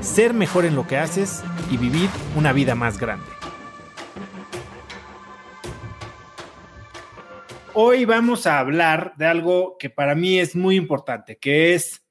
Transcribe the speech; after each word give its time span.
ser 0.00 0.34
mejor 0.34 0.64
en 0.64 0.74
lo 0.74 0.86
que 0.86 0.96
haces 0.96 1.42
y 1.70 1.76
vivir 1.76 2.08
una 2.36 2.52
vida 2.52 2.74
más 2.74 2.98
grande. 2.98 3.26
Hoy 7.74 8.04
vamos 8.04 8.46
a 8.46 8.58
hablar 8.58 9.14
de 9.16 9.26
algo 9.26 9.76
que 9.78 9.90
para 9.90 10.14
mí 10.14 10.38
es 10.38 10.56
muy 10.56 10.76
importante, 10.76 11.38
que 11.38 11.74
es 11.74 12.04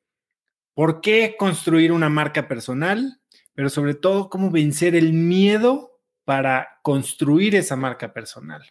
por 0.73 1.01
qué 1.01 1.35
construir 1.37 1.91
una 1.91 2.09
marca 2.09 2.47
personal, 2.47 3.19
pero 3.53 3.69
sobre 3.69 3.93
todo 3.93 4.29
cómo 4.29 4.51
vencer 4.51 4.95
el 4.95 5.13
miedo 5.13 5.88
para 6.29 6.79
construir 6.83 7.55
esa 7.55 7.75
marca 7.75 8.13
personal? 8.13 8.61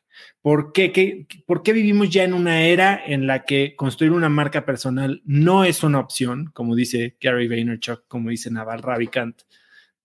¿Por 0.41 0.71
qué, 0.71 1.27
¿Por 1.45 1.65
qué, 1.65 1.73
vivimos 1.73 2.09
ya 2.09 2.23
en 2.23 2.33
una 2.33 2.63
era 2.63 3.03
en 3.05 3.27
la 3.27 3.45
que 3.45 3.75
construir 3.75 4.13
una 4.13 4.29
marca 4.29 4.65
personal 4.65 5.23
no 5.25 5.65
es 5.65 5.83
una 5.83 5.99
opción, 5.99 6.53
como 6.55 6.77
dice 6.77 7.17
Gary 7.21 7.49
Vaynerchuk, 7.49 8.07
como 8.07 8.31
dice 8.31 8.53
Naval 8.53 8.81
Ravikant, 8.81 9.43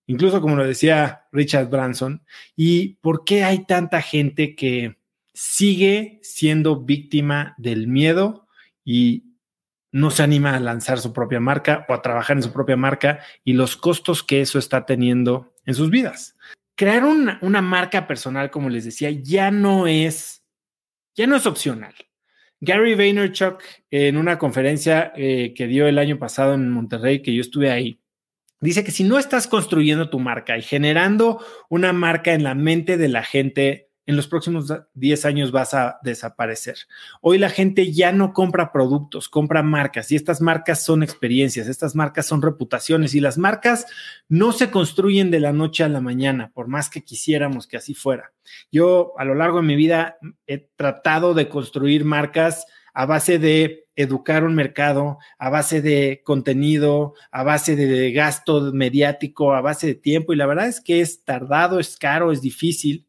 incluso 0.08 0.40
como 0.40 0.56
lo 0.56 0.66
decía 0.66 1.28
Richard 1.30 1.68
Branson? 1.70 2.24
¿Y 2.56 2.94
por 2.96 3.24
qué 3.24 3.44
hay 3.44 3.64
tanta 3.66 4.02
gente 4.02 4.56
que 4.56 4.98
sigue 5.32 6.18
siendo 6.24 6.80
víctima 6.80 7.54
del 7.56 7.86
miedo 7.86 8.48
y 8.84 9.36
no 9.92 10.10
se 10.10 10.24
anima 10.24 10.56
a 10.56 10.60
lanzar 10.60 10.98
su 10.98 11.12
propia 11.12 11.38
marca 11.38 11.86
o 11.88 11.94
a 11.94 12.02
trabajar 12.02 12.36
en 12.36 12.42
su 12.42 12.52
propia 12.52 12.76
marca 12.76 13.20
y 13.44 13.52
los 13.52 13.76
costos 13.76 14.24
que 14.24 14.40
eso 14.40 14.58
está 14.58 14.86
teniendo 14.86 15.54
en 15.66 15.76
sus 15.76 15.88
vidas? 15.88 16.34
Crear 16.74 17.04
una, 17.04 17.62
marca 17.62 18.06
personal, 18.06 18.50
como 18.50 18.68
les 18.68 18.84
decía, 18.84 19.10
ya 19.10 19.50
no 19.50 19.86
es, 19.86 20.44
ya 21.14 21.26
no 21.26 21.36
es 21.36 21.46
opcional. 21.46 21.94
Gary 22.60 22.94
Vaynerchuk, 22.94 23.62
en 23.90 24.16
una 24.16 24.38
conferencia 24.38 25.12
eh, 25.16 25.52
que 25.54 25.66
dio 25.66 25.86
el 25.86 25.98
año 25.98 26.18
pasado 26.18 26.54
en 26.54 26.70
Monterrey, 26.70 27.22
que 27.22 27.34
yo 27.34 27.40
estuve 27.40 27.70
ahí, 27.70 28.00
dice 28.60 28.84
que 28.84 28.90
si 28.90 29.04
no 29.04 29.18
estás 29.18 29.46
construyendo 29.46 30.08
tu 30.08 30.18
marca 30.18 30.56
y 30.56 30.62
generando 30.62 31.44
una 31.68 31.92
marca 31.92 32.32
en 32.32 32.42
la 32.42 32.54
mente 32.54 32.96
de 32.96 33.08
la 33.08 33.22
gente 33.22 33.90
en 34.06 34.16
los 34.16 34.28
próximos 34.28 34.72
10 34.94 35.24
años 35.24 35.50
vas 35.50 35.74
a 35.74 35.98
desaparecer. 36.02 36.76
Hoy 37.20 37.38
la 37.38 37.48
gente 37.48 37.92
ya 37.92 38.12
no 38.12 38.32
compra 38.32 38.72
productos, 38.72 39.28
compra 39.28 39.62
marcas 39.62 40.12
y 40.12 40.16
estas 40.16 40.40
marcas 40.40 40.84
son 40.84 41.02
experiencias, 41.02 41.68
estas 41.68 41.94
marcas 41.94 42.26
son 42.26 42.42
reputaciones 42.42 43.14
y 43.14 43.20
las 43.20 43.38
marcas 43.38 43.86
no 44.28 44.52
se 44.52 44.70
construyen 44.70 45.30
de 45.30 45.40
la 45.40 45.52
noche 45.52 45.84
a 45.84 45.88
la 45.88 46.00
mañana, 46.00 46.50
por 46.54 46.68
más 46.68 46.90
que 46.90 47.02
quisiéramos 47.02 47.66
que 47.66 47.78
así 47.78 47.94
fuera. 47.94 48.32
Yo 48.70 49.12
a 49.18 49.24
lo 49.24 49.34
largo 49.34 49.58
de 49.58 49.66
mi 49.66 49.76
vida 49.76 50.18
he 50.46 50.58
tratado 50.76 51.32
de 51.32 51.48
construir 51.48 52.04
marcas 52.04 52.66
a 52.92 53.06
base 53.06 53.38
de 53.38 53.86
educar 53.96 54.44
un 54.44 54.54
mercado, 54.54 55.18
a 55.38 55.50
base 55.50 55.80
de 55.80 56.20
contenido, 56.24 57.14
a 57.30 57.42
base 57.42 57.74
de 57.74 58.12
gasto 58.12 58.72
mediático, 58.72 59.54
a 59.54 59.60
base 59.60 59.86
de 59.86 59.94
tiempo 59.94 60.32
y 60.32 60.36
la 60.36 60.46
verdad 60.46 60.68
es 60.68 60.80
que 60.80 61.00
es 61.00 61.24
tardado, 61.24 61.80
es 61.80 61.96
caro, 61.96 62.32
es 62.32 62.42
difícil 62.42 63.06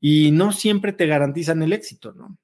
y 0.00 0.30
no 0.30 0.52
siempre 0.52 0.92
te 0.92 1.06
garantizan 1.06 1.62
el 1.62 1.72
éxito, 1.72 2.12
¿no? 2.12 2.38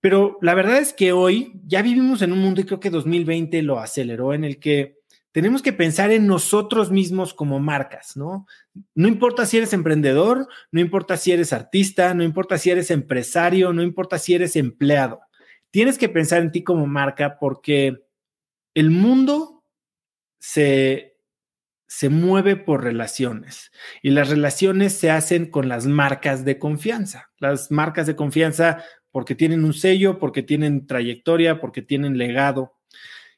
Pero 0.00 0.38
la 0.42 0.54
verdad 0.54 0.78
es 0.78 0.92
que 0.92 1.12
hoy 1.12 1.52
ya 1.66 1.82
vivimos 1.82 2.22
en 2.22 2.32
un 2.32 2.38
mundo 2.38 2.60
y 2.60 2.64
creo 2.64 2.80
que 2.80 2.90
2020 2.90 3.62
lo 3.62 3.80
aceleró 3.80 4.32
en 4.32 4.44
el 4.44 4.58
que 4.60 4.98
tenemos 5.32 5.62
que 5.62 5.72
pensar 5.72 6.10
en 6.10 6.26
nosotros 6.26 6.90
mismos 6.90 7.34
como 7.34 7.60
marcas, 7.60 8.16
¿no? 8.16 8.46
No 8.94 9.08
importa 9.08 9.44
si 9.44 9.58
eres 9.58 9.72
emprendedor, 9.72 10.48
no 10.72 10.80
importa 10.80 11.16
si 11.16 11.32
eres 11.32 11.52
artista, 11.52 12.14
no 12.14 12.22
importa 12.24 12.58
si 12.58 12.70
eres 12.70 12.90
empresario, 12.90 13.72
no 13.72 13.82
importa 13.82 14.18
si 14.18 14.34
eres 14.34 14.56
empleado. 14.56 15.20
Tienes 15.70 15.98
que 15.98 16.08
pensar 16.08 16.42
en 16.42 16.52
ti 16.52 16.64
como 16.64 16.86
marca 16.86 17.38
porque 17.38 18.04
el 18.74 18.90
mundo 18.90 19.64
se 20.38 21.17
se 21.88 22.10
mueve 22.10 22.54
por 22.54 22.84
relaciones 22.84 23.72
y 24.02 24.10
las 24.10 24.28
relaciones 24.28 24.92
se 24.92 25.10
hacen 25.10 25.46
con 25.46 25.68
las 25.68 25.86
marcas 25.86 26.44
de 26.44 26.58
confianza. 26.58 27.30
Las 27.38 27.70
marcas 27.70 28.06
de 28.06 28.14
confianza 28.14 28.84
porque 29.10 29.34
tienen 29.34 29.64
un 29.64 29.72
sello, 29.72 30.18
porque 30.18 30.42
tienen 30.42 30.86
trayectoria, 30.86 31.60
porque 31.60 31.80
tienen 31.80 32.18
legado. 32.18 32.74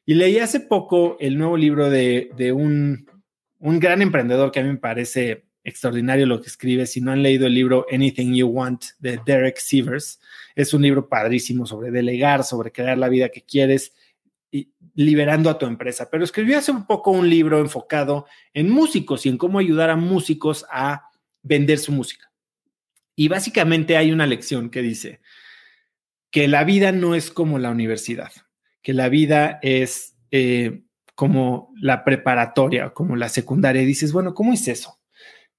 Y 0.05 0.15
leí 0.15 0.37
hace 0.37 0.59
poco 0.59 1.17
el 1.21 1.37
nuevo 1.37 1.55
libro 1.55 1.89
de, 1.89 2.29
un, 2.53 3.07
un 3.59 3.79
gran 3.79 4.01
emprendedor 4.01 4.51
que 4.51 4.59
a 4.59 4.63
mí 4.63 4.69
me 4.69 4.77
parece 4.77 5.45
extraordinario 5.63 6.25
lo 6.25 6.41
que 6.41 6.47
escribe. 6.47 6.85
Si 6.87 6.99
no 6.99 7.11
han 7.11 7.23
leído 7.23 7.47
el 7.47 7.53
libro 7.53 7.85
Anything 7.89 8.33
You 8.33 8.47
Want 8.47 8.83
de 8.99 9.19
Derek 9.25 9.59
Sievers, 9.59 10.19
es 10.55 10.73
un 10.73 10.81
libro 10.81 11.07
padrísimo 11.07 11.65
sobre 11.65 11.89
delegar, 11.89 12.43
sobre 12.43 12.73
crear 12.73 12.97
la 12.97 13.07
vida 13.07 13.29
que 13.29 13.43
quieres 13.43 13.93
liberando 14.95 15.49
a 15.49 15.57
tu 15.57 15.65
empresa, 15.65 16.09
pero 16.09 16.23
escribió 16.23 16.57
hace 16.57 16.71
un 16.71 16.85
poco 16.85 17.11
un 17.11 17.29
libro 17.29 17.59
enfocado 17.59 18.25
en 18.53 18.69
músicos 18.69 19.25
y 19.25 19.29
en 19.29 19.37
cómo 19.37 19.59
ayudar 19.59 19.89
a 19.89 19.95
músicos 19.95 20.65
a 20.69 21.09
vender 21.41 21.79
su 21.79 21.91
música. 21.91 22.31
Y 23.15 23.27
básicamente 23.27 23.97
hay 23.97 24.11
una 24.11 24.27
lección 24.27 24.69
que 24.69 24.81
dice 24.81 25.21
que 26.31 26.47
la 26.47 26.63
vida 26.63 26.91
no 26.91 27.15
es 27.15 27.31
como 27.31 27.59
la 27.59 27.69
universidad, 27.69 28.31
que 28.81 28.93
la 28.93 29.09
vida 29.09 29.59
es 29.61 30.15
eh, 30.31 30.83
como 31.15 31.73
la 31.79 32.03
preparatoria, 32.03 32.91
como 32.91 33.15
la 33.15 33.29
secundaria. 33.29 33.81
Y 33.81 33.85
dices, 33.85 34.13
bueno, 34.13 34.33
¿cómo 34.33 34.53
es 34.53 34.67
eso? 34.67 35.00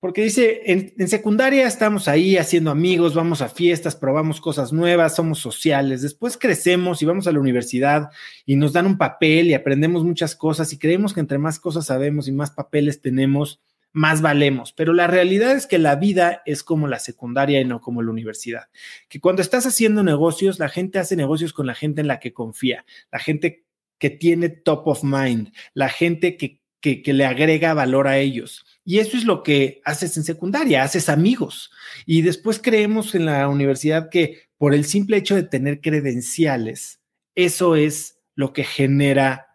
Porque 0.02 0.24
dice, 0.24 0.62
en, 0.64 1.06
secundaria 1.06 1.64
estamos 1.64 2.08
ahí 2.08 2.36
haciendo 2.36 2.72
amigos, 2.72 3.14
vamos 3.14 3.40
a 3.40 3.48
fiestas, 3.48 3.94
probamos 3.94 4.40
cosas 4.40 4.72
nuevas, 4.72 5.14
somos 5.14 5.38
sociales, 5.38 6.02
después 6.02 6.36
crecemos 6.36 7.00
y 7.02 7.04
vamos 7.04 7.28
a 7.28 7.32
la 7.32 7.38
universidad 7.38 8.10
y 8.44 8.56
nos 8.56 8.72
dan 8.72 8.86
un 8.86 8.98
papel 8.98 9.46
y 9.46 9.54
aprendemos 9.54 10.02
muchas 10.02 10.34
cosas 10.34 10.72
y 10.72 10.78
creemos 10.80 11.14
que 11.14 11.20
entre 11.20 11.38
más 11.38 11.60
cosas 11.60 11.86
sabemos 11.86 12.26
y 12.26 12.32
más 12.32 12.50
papeles 12.50 13.00
tenemos, 13.00 13.62
más 13.92 14.22
valemos. 14.22 14.72
Pero 14.72 14.92
la 14.92 15.06
realidad 15.06 15.52
es 15.52 15.68
que 15.68 15.78
la 15.78 15.94
vida 15.94 16.42
es 16.46 16.64
como 16.64 16.88
la 16.88 16.98
secundaria 16.98 17.60
y 17.60 17.64
no 17.64 17.80
como 17.80 18.02
la 18.02 18.10
universidad. 18.10 18.70
Que 19.08 19.20
cuando 19.20 19.40
estás 19.40 19.66
haciendo 19.66 20.02
negocios, 20.02 20.58
la 20.58 20.68
gente 20.68 20.98
hace 20.98 21.14
negocios 21.14 21.52
con 21.52 21.68
la 21.68 21.76
gente 21.76 22.00
en 22.00 22.08
la 22.08 22.18
que 22.18 22.32
confía, 22.32 22.84
la 23.12 23.20
gente 23.20 23.66
que 23.98 24.10
tiene 24.10 24.48
top 24.48 24.88
of 24.88 25.04
mind, 25.04 25.52
la 25.74 25.88
gente 25.88 26.36
que, 26.36 26.60
que 26.82 27.12
le 27.12 27.24
agrega 27.24 27.72
valor 27.72 28.08
a 28.08 28.18
ellos. 28.18 28.66
Y 28.84 28.98
eso 28.98 29.16
es 29.16 29.24
lo 29.24 29.42
que 29.42 29.80
haces 29.84 30.16
en 30.16 30.24
secundaria, 30.24 30.82
haces 30.82 31.08
amigos. 31.08 31.70
Y 32.04 32.22
después 32.22 32.60
creemos 32.60 33.14
en 33.14 33.26
la 33.26 33.48
universidad 33.48 34.10
que 34.10 34.48
por 34.58 34.74
el 34.74 34.84
simple 34.84 35.16
hecho 35.16 35.36
de 35.36 35.44
tener 35.44 35.80
credenciales, 35.80 37.00
eso 37.34 37.76
es 37.76 38.18
lo 38.34 38.52
que 38.52 38.64
genera 38.64 39.48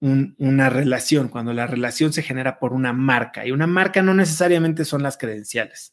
una 0.00 0.68
relación, 0.68 1.28
cuando 1.28 1.52
la 1.52 1.68
relación 1.68 2.12
se 2.12 2.22
genera 2.22 2.58
por 2.58 2.72
una 2.72 2.92
marca. 2.92 3.46
Y 3.46 3.52
una 3.52 3.68
marca 3.68 4.02
no 4.02 4.14
necesariamente 4.14 4.84
son 4.84 5.02
las 5.02 5.16
credenciales. 5.16 5.92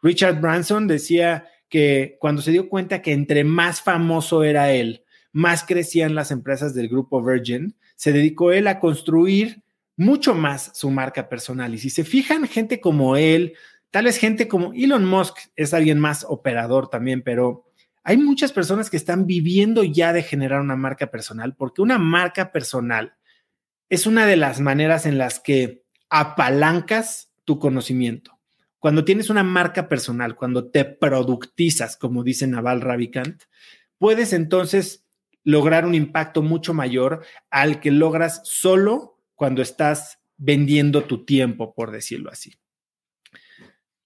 Richard 0.00 0.40
Branson 0.40 0.86
decía 0.86 1.48
que 1.68 2.18
cuando 2.20 2.40
se 2.40 2.52
dio 2.52 2.68
cuenta 2.68 3.02
que 3.02 3.12
entre 3.12 3.42
más 3.42 3.82
famoso 3.82 4.44
era 4.44 4.70
él, 4.70 5.04
más 5.32 5.64
crecían 5.64 6.14
las 6.14 6.30
empresas 6.30 6.72
del 6.72 6.88
grupo 6.88 7.22
Virgin, 7.22 7.74
se 7.96 8.12
dedicó 8.12 8.52
él 8.52 8.68
a 8.68 8.78
construir 8.78 9.62
mucho 9.98 10.34
más 10.34 10.70
su 10.74 10.90
marca 10.90 11.28
personal. 11.28 11.74
Y 11.74 11.78
si 11.78 11.90
se 11.90 12.04
fijan, 12.04 12.46
gente 12.46 12.80
como 12.80 13.16
él, 13.16 13.54
tal 13.90 14.04
vez 14.04 14.16
gente 14.16 14.48
como 14.48 14.72
Elon 14.72 15.04
Musk 15.04 15.36
es 15.56 15.74
alguien 15.74 15.98
más 15.98 16.24
operador 16.26 16.88
también, 16.88 17.22
pero 17.22 17.66
hay 18.04 18.16
muchas 18.16 18.52
personas 18.52 18.88
que 18.88 18.96
están 18.96 19.26
viviendo 19.26 19.82
ya 19.82 20.12
de 20.12 20.22
generar 20.22 20.60
una 20.60 20.76
marca 20.76 21.08
personal, 21.08 21.54
porque 21.56 21.82
una 21.82 21.98
marca 21.98 22.52
personal 22.52 23.16
es 23.90 24.06
una 24.06 24.24
de 24.24 24.36
las 24.36 24.60
maneras 24.60 25.04
en 25.04 25.18
las 25.18 25.40
que 25.40 25.84
apalancas 26.08 27.32
tu 27.44 27.58
conocimiento. 27.58 28.38
Cuando 28.78 29.04
tienes 29.04 29.30
una 29.30 29.42
marca 29.42 29.88
personal, 29.88 30.36
cuando 30.36 30.70
te 30.70 30.84
productizas, 30.84 31.96
como 31.96 32.22
dice 32.22 32.46
Naval 32.46 32.82
Ravikant, 32.82 33.42
puedes 33.98 34.32
entonces 34.32 35.04
lograr 35.42 35.84
un 35.84 35.96
impacto 35.96 36.40
mucho 36.42 36.72
mayor 36.72 37.24
al 37.50 37.80
que 37.80 37.90
logras 37.90 38.42
solo 38.44 39.17
cuando 39.38 39.62
estás 39.62 40.18
vendiendo 40.36 41.04
tu 41.04 41.24
tiempo, 41.24 41.72
por 41.72 41.92
decirlo 41.92 42.28
así. 42.28 42.54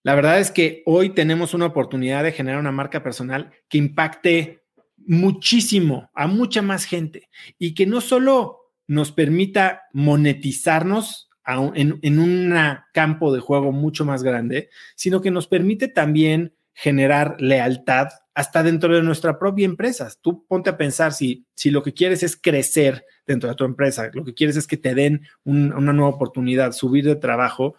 La 0.02 0.14
verdad 0.14 0.38
es 0.38 0.50
que 0.50 0.82
hoy 0.84 1.14
tenemos 1.14 1.54
una 1.54 1.64
oportunidad 1.64 2.22
de 2.22 2.32
generar 2.32 2.60
una 2.60 2.70
marca 2.70 3.02
personal 3.02 3.50
que 3.70 3.78
impacte 3.78 4.62
muchísimo 4.98 6.10
a 6.14 6.26
mucha 6.26 6.60
más 6.60 6.84
gente 6.84 7.30
y 7.58 7.72
que 7.72 7.86
no 7.86 8.02
solo 8.02 8.58
nos 8.86 9.10
permita 9.10 9.84
monetizarnos 9.94 11.30
en, 11.46 11.98
en 12.02 12.18
un 12.18 12.54
campo 12.92 13.32
de 13.32 13.40
juego 13.40 13.72
mucho 13.72 14.04
más 14.04 14.22
grande, 14.22 14.68
sino 14.96 15.22
que 15.22 15.30
nos 15.30 15.46
permite 15.46 15.88
también 15.88 16.54
generar 16.74 17.36
lealtad 17.40 18.08
hasta 18.34 18.62
dentro 18.62 18.94
de 18.94 19.02
nuestra 19.02 19.38
propia 19.38 19.64
empresa. 19.64 20.10
Tú 20.20 20.44
ponte 20.46 20.68
a 20.68 20.76
pensar 20.76 21.14
si, 21.14 21.46
si 21.54 21.70
lo 21.70 21.82
que 21.82 21.94
quieres 21.94 22.22
es 22.22 22.36
crecer 22.36 23.06
dentro 23.26 23.48
de 23.48 23.54
tu 23.54 23.64
empresa, 23.64 24.10
lo 24.12 24.24
que 24.24 24.34
quieres 24.34 24.56
es 24.56 24.66
que 24.66 24.76
te 24.76 24.94
den 24.94 25.28
una 25.44 25.92
nueva 25.92 26.10
oportunidad, 26.10 26.72
subir 26.72 27.04
de 27.04 27.16
trabajo, 27.16 27.76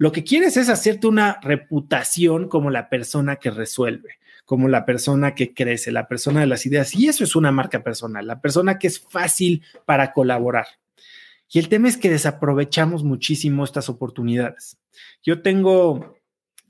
lo 0.00 0.12
que 0.12 0.24
quieres 0.24 0.56
es 0.56 0.70
hacerte 0.70 1.06
una 1.06 1.38
reputación 1.42 2.48
como 2.48 2.70
la 2.70 2.88
persona 2.88 3.36
que 3.36 3.50
resuelve, 3.50 4.18
como 4.46 4.66
la 4.66 4.86
persona 4.86 5.34
que 5.34 5.52
crece, 5.52 5.92
la 5.92 6.08
persona 6.08 6.40
de 6.40 6.46
las 6.46 6.64
ideas. 6.64 6.94
Y 6.94 7.08
eso 7.08 7.22
es 7.22 7.36
una 7.36 7.52
marca 7.52 7.82
personal, 7.82 8.26
la 8.26 8.40
persona 8.40 8.78
que 8.78 8.86
es 8.86 8.98
fácil 8.98 9.62
para 9.84 10.12
colaborar. 10.12 10.66
Y 11.52 11.58
el 11.58 11.68
tema 11.68 11.88
es 11.88 11.96
que 11.96 12.08
desaprovechamos 12.08 13.04
muchísimo 13.04 13.62
estas 13.62 13.88
oportunidades. 13.88 14.78
Yo 15.22 15.42
tengo 15.42 16.16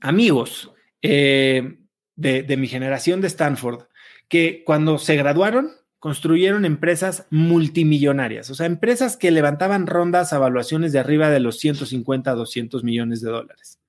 amigos 0.01 0.73
eh, 1.01 1.77
de, 2.15 2.57
mi 2.57 2.67
generación 2.67 3.21
de 3.21 3.27
Stanford 3.27 3.83
que 4.27 4.63
cuando 4.65 4.97
se 4.97 5.15
graduaron 5.15 5.71
construyeron 6.01 6.65
empresas 6.65 7.27
multimillonarias, 7.29 8.49
o 8.49 8.55
sea, 8.55 8.65
empresas 8.65 9.17
que 9.17 9.29
levantaban 9.29 9.85
rondas 9.85 10.33
a 10.33 10.37
evaluaciones 10.37 10.91
de 10.93 10.97
arriba 10.97 11.29
de 11.29 11.39
los 11.39 11.59
150 11.59 12.31
a 12.31 12.33
200 12.33 12.83
millones 12.83 13.21
de 13.21 13.29
dólares. 13.29 13.79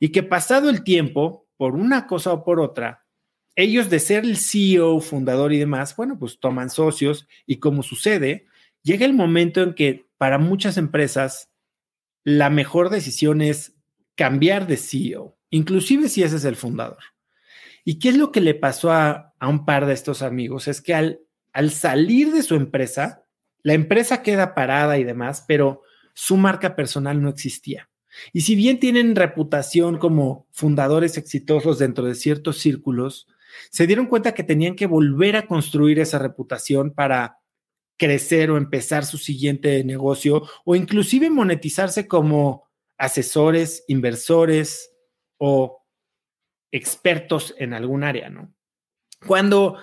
Y 0.00 0.08
que 0.08 0.22
pasado 0.22 0.70
el 0.70 0.82
tiempo, 0.84 1.46
por 1.58 1.74
una 1.74 2.06
cosa 2.06 2.32
o 2.32 2.44
por 2.44 2.60
otra, 2.60 3.04
ellos 3.56 3.90
de 3.90 4.00
ser 4.00 4.24
el 4.24 4.38
CEO, 4.38 5.00
fundador 5.00 5.52
y 5.52 5.58
demás, 5.58 5.94
bueno, 5.96 6.18
pues 6.18 6.40
toman 6.40 6.70
socios 6.70 7.28
y 7.44 7.56
como 7.56 7.82
sucede, 7.82 8.46
llega 8.82 9.04
el 9.04 9.12
momento 9.12 9.62
en 9.62 9.74
que 9.74 10.06
para 10.16 10.38
muchas 10.38 10.78
empresas 10.78 11.50
la 12.24 12.48
mejor 12.48 12.88
decisión 12.88 13.42
es 13.42 13.76
cambiar 14.14 14.66
de 14.66 14.78
CEO, 14.78 15.36
inclusive 15.50 16.08
si 16.08 16.22
ese 16.22 16.36
es 16.36 16.46
el 16.46 16.56
fundador. 16.56 17.04
¿Y 17.84 17.98
qué 17.98 18.08
es 18.08 18.16
lo 18.16 18.32
que 18.32 18.40
le 18.40 18.54
pasó 18.54 18.92
a, 18.92 19.34
un 19.42 19.66
par 19.66 19.84
de 19.84 19.92
estos 19.92 20.22
amigos? 20.22 20.68
Es 20.68 20.80
que 20.80 20.94
al, 20.94 21.20
al 21.54 21.70
salir 21.70 22.32
de 22.32 22.42
su 22.42 22.56
empresa, 22.56 23.24
la 23.62 23.72
empresa 23.72 24.22
queda 24.22 24.54
parada 24.54 24.98
y 24.98 25.04
demás, 25.04 25.44
pero 25.48 25.82
su 26.12 26.36
marca 26.36 26.76
personal 26.76 27.22
no 27.22 27.30
existía. 27.30 27.88
Y 28.32 28.42
si 28.42 28.54
bien 28.54 28.78
tienen 28.78 29.16
reputación 29.16 29.98
como 29.98 30.46
fundadores 30.50 31.16
exitosos 31.16 31.78
dentro 31.78 32.04
de 32.04 32.14
ciertos 32.14 32.58
círculos, 32.58 33.28
se 33.70 33.86
dieron 33.86 34.06
cuenta 34.06 34.34
que 34.34 34.42
tenían 34.42 34.74
que 34.74 34.86
volver 34.86 35.36
a 35.36 35.46
construir 35.46 36.00
esa 36.00 36.18
reputación 36.18 36.92
para 36.92 37.38
crecer 37.96 38.50
o 38.50 38.56
empezar 38.56 39.06
su 39.06 39.18
siguiente 39.18 39.82
negocio 39.84 40.42
o 40.64 40.74
inclusive 40.74 41.30
monetizarse 41.30 42.08
como 42.08 42.68
asesores, 42.98 43.84
inversores 43.86 44.92
o 45.38 45.84
expertos 46.72 47.54
en 47.58 47.74
algún 47.74 48.02
área, 48.02 48.28
¿no? 48.28 48.52
Cuando 49.24 49.78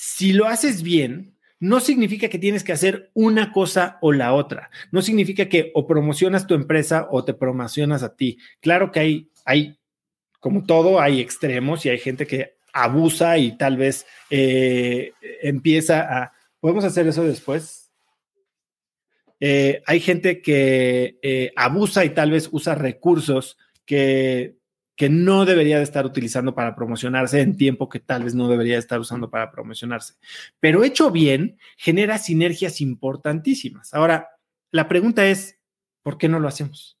si 0.00 0.32
lo 0.32 0.46
haces 0.46 0.84
bien, 0.84 1.34
no 1.58 1.80
significa 1.80 2.28
que 2.28 2.38
tienes 2.38 2.62
que 2.62 2.70
hacer 2.70 3.10
una 3.14 3.52
cosa 3.52 3.98
o 4.00 4.12
la 4.12 4.32
otra. 4.32 4.70
No 4.92 5.02
significa 5.02 5.48
que 5.48 5.72
o 5.74 5.88
promocionas 5.88 6.46
tu 6.46 6.54
empresa 6.54 7.08
o 7.10 7.24
te 7.24 7.34
promocionas 7.34 8.04
a 8.04 8.14
ti. 8.14 8.38
Claro 8.60 8.92
que 8.92 9.00
hay, 9.00 9.32
hay 9.44 9.76
como 10.38 10.62
todo, 10.62 11.00
hay 11.00 11.20
extremos 11.20 11.84
y 11.84 11.88
hay 11.88 11.98
gente 11.98 12.28
que 12.28 12.58
abusa 12.72 13.38
y 13.38 13.58
tal 13.58 13.76
vez 13.76 14.06
eh, 14.30 15.14
empieza 15.42 16.02
a... 16.02 16.32
¿Podemos 16.60 16.84
hacer 16.84 17.08
eso 17.08 17.24
después? 17.24 17.90
Eh, 19.40 19.82
hay 19.84 19.98
gente 19.98 20.40
que 20.42 21.18
eh, 21.22 21.52
abusa 21.56 22.04
y 22.04 22.10
tal 22.10 22.30
vez 22.30 22.48
usa 22.52 22.76
recursos 22.76 23.58
que 23.84 24.57
que 24.98 25.08
no 25.08 25.44
debería 25.44 25.76
de 25.76 25.84
estar 25.84 26.04
utilizando 26.04 26.56
para 26.56 26.74
promocionarse 26.74 27.40
en 27.40 27.56
tiempo 27.56 27.88
que 27.88 28.00
tal 28.00 28.24
vez 28.24 28.34
no 28.34 28.48
debería 28.48 28.78
estar 28.78 28.98
usando 28.98 29.30
para 29.30 29.52
promocionarse. 29.52 30.14
Pero 30.58 30.82
hecho 30.82 31.12
bien, 31.12 31.56
genera 31.76 32.18
sinergias 32.18 32.80
importantísimas. 32.80 33.94
Ahora, 33.94 34.30
la 34.72 34.88
pregunta 34.88 35.24
es, 35.24 35.56
¿por 36.02 36.18
qué 36.18 36.28
no 36.28 36.40
lo 36.40 36.48
hacemos? 36.48 36.98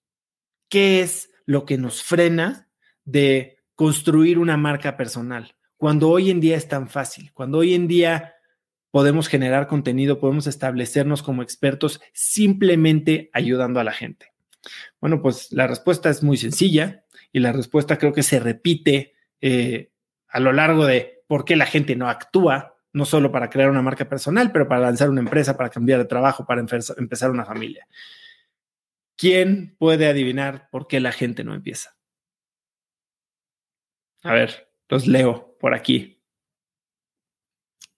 ¿Qué 0.68 1.00
es 1.00 1.32
lo 1.44 1.64
que 1.64 1.76
nos 1.76 2.04
frena 2.04 2.68
de 3.04 3.58
construir 3.74 4.38
una 4.38 4.56
marca 4.56 4.96
personal? 4.96 5.56
Cuando 5.76 6.08
hoy 6.08 6.30
en 6.30 6.38
día 6.38 6.56
es 6.56 6.68
tan 6.68 6.88
fácil, 6.88 7.32
cuando 7.32 7.58
hoy 7.58 7.74
en 7.74 7.88
día 7.88 8.34
podemos 8.92 9.26
generar 9.26 9.66
contenido, 9.66 10.20
podemos 10.20 10.46
establecernos 10.46 11.24
como 11.24 11.42
expertos 11.42 12.00
simplemente 12.12 13.28
ayudando 13.32 13.80
a 13.80 13.84
la 13.84 13.92
gente. 13.92 14.32
Bueno, 15.00 15.20
pues 15.20 15.50
la 15.50 15.66
respuesta 15.66 16.10
es 16.10 16.22
muy 16.22 16.36
sencilla 16.36 17.04
y 17.32 17.40
la 17.40 17.52
respuesta 17.52 17.98
creo 17.98 18.12
que 18.12 18.22
se 18.22 18.40
repite 18.40 19.14
eh, 19.40 19.92
a 20.28 20.40
lo 20.40 20.52
largo 20.52 20.86
de 20.86 21.22
por 21.26 21.44
qué 21.44 21.56
la 21.56 21.66
gente 21.66 21.94
no 21.96 22.08
actúa, 22.08 22.76
no 22.92 23.04
solo 23.04 23.30
para 23.30 23.50
crear 23.50 23.70
una 23.70 23.82
marca 23.82 24.08
personal, 24.08 24.50
pero 24.50 24.66
para 24.66 24.80
lanzar 24.80 25.10
una 25.10 25.20
empresa, 25.20 25.56
para 25.56 25.68
cambiar 25.68 25.98
de 25.98 26.06
trabajo, 26.06 26.46
para 26.46 26.60
empezar 26.60 27.30
una 27.30 27.44
familia. 27.44 27.86
¿Quién 29.16 29.76
puede 29.78 30.06
adivinar 30.06 30.68
por 30.70 30.86
qué 30.86 31.00
la 31.00 31.12
gente 31.12 31.44
no 31.44 31.54
empieza? 31.54 31.96
A 34.22 34.32
ver, 34.32 34.70
los 34.88 35.06
leo 35.06 35.56
por 35.60 35.74
aquí. 35.74 36.22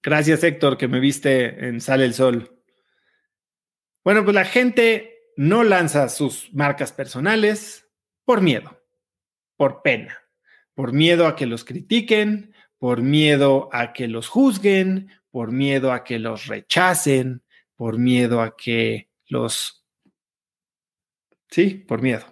Gracias, 0.02 0.42
Héctor, 0.42 0.76
que 0.76 0.88
me 0.88 0.98
viste 0.98 1.66
en 1.68 1.80
Sale 1.80 2.04
el 2.04 2.14
Sol. 2.14 2.62
Bueno, 4.02 4.24
pues 4.24 4.34
la 4.34 4.44
gente 4.44 5.32
no 5.36 5.62
lanza 5.62 6.08
sus 6.08 6.52
marcas 6.54 6.92
personales 6.92 7.86
por 8.24 8.40
miedo 8.40 8.79
por 9.60 9.82
pena, 9.82 10.16
por 10.72 10.94
miedo 10.94 11.26
a 11.26 11.36
que 11.36 11.44
los 11.44 11.66
critiquen, 11.66 12.54
por 12.78 13.02
miedo 13.02 13.68
a 13.72 13.92
que 13.92 14.08
los 14.08 14.26
juzguen, 14.26 15.10
por 15.30 15.52
miedo 15.52 15.92
a 15.92 16.02
que 16.02 16.18
los 16.18 16.46
rechacen, 16.46 17.42
por 17.76 17.98
miedo 17.98 18.40
a 18.40 18.56
que 18.56 19.10
los... 19.26 19.84
Sí, 21.50 21.74
por 21.74 22.00
miedo. 22.00 22.24